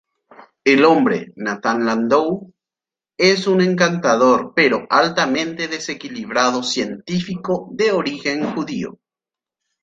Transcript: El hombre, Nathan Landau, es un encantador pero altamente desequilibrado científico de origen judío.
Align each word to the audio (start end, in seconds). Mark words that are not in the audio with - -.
El 0.63 0.83
hombre, 0.83 1.31
Nathan 1.35 1.85
Landau, 1.85 2.51
es 3.19 3.45
un 3.45 3.61
encantador 3.61 4.53
pero 4.55 4.87
altamente 4.89 5.67
desequilibrado 5.67 6.63
científico 6.63 7.69
de 7.73 7.91
origen 7.91 8.43
judío. 8.55 8.97